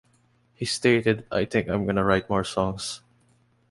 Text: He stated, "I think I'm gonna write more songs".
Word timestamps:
He 0.55 0.65
stated, 0.65 1.27
"I 1.31 1.45
think 1.45 1.69
I'm 1.69 1.85
gonna 1.85 2.03
write 2.03 2.27
more 2.27 2.43
songs". 2.43 3.01